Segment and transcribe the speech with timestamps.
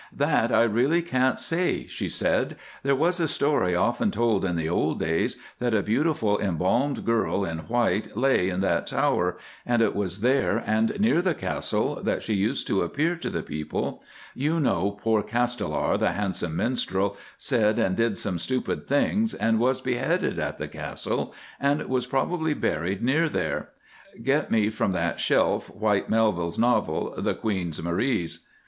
[0.15, 2.55] "That I really can't say," she said.
[2.81, 7.45] "There was a story often told in the old days that a beautiful embalmed girl
[7.45, 12.23] in white lay in that tower, and it was there and near the Castle that
[12.23, 14.03] she used to appear to the people.
[14.33, 19.81] You know poor Castelar, the handsome minstrel, said and did some stupid things, and was
[19.81, 23.69] beheaded at the Castle, and was probably buried near there.
[24.23, 28.39] Get me from that shelf Whyte Melville's novel, 'The Queen's Maries.